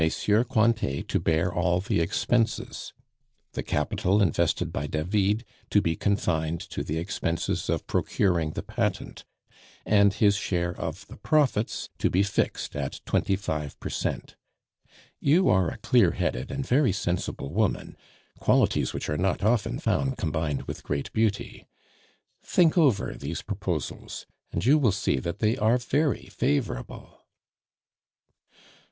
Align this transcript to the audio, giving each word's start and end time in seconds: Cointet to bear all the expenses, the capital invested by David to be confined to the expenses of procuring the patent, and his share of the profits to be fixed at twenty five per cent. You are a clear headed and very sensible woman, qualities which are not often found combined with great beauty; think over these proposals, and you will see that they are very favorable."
Cointet 0.49 1.07
to 1.09 1.19
bear 1.19 1.53
all 1.53 1.79
the 1.79 1.99
expenses, 1.99 2.91
the 3.51 3.61
capital 3.61 4.19
invested 4.19 4.73
by 4.73 4.87
David 4.87 5.45
to 5.69 5.79
be 5.79 5.95
confined 5.95 6.59
to 6.59 6.83
the 6.83 6.97
expenses 6.97 7.69
of 7.69 7.85
procuring 7.85 8.53
the 8.53 8.63
patent, 8.63 9.25
and 9.85 10.15
his 10.15 10.35
share 10.35 10.75
of 10.75 11.05
the 11.05 11.17
profits 11.17 11.87
to 11.99 12.09
be 12.09 12.23
fixed 12.23 12.75
at 12.75 12.99
twenty 13.05 13.35
five 13.35 13.79
per 13.79 13.91
cent. 13.91 14.35
You 15.19 15.49
are 15.49 15.69
a 15.69 15.77
clear 15.77 16.13
headed 16.13 16.49
and 16.49 16.65
very 16.65 16.91
sensible 16.93 17.53
woman, 17.53 17.95
qualities 18.39 18.95
which 18.95 19.07
are 19.07 19.17
not 19.19 19.43
often 19.43 19.77
found 19.77 20.17
combined 20.17 20.63
with 20.63 20.81
great 20.81 21.13
beauty; 21.13 21.67
think 22.43 22.75
over 22.75 23.13
these 23.13 23.43
proposals, 23.43 24.25
and 24.51 24.65
you 24.65 24.79
will 24.79 24.91
see 24.91 25.19
that 25.19 25.37
they 25.37 25.57
are 25.57 25.77
very 25.77 26.25
favorable." 26.25 27.21